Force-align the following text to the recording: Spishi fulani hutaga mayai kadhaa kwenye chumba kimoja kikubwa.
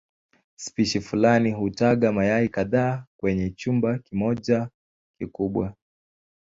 Spishi 0.55 0.99
fulani 1.01 1.51
hutaga 1.51 2.11
mayai 2.11 2.49
kadhaa 2.49 3.05
kwenye 3.17 3.49
chumba 3.49 3.97
kimoja 3.99 4.69
kikubwa. 5.17 5.75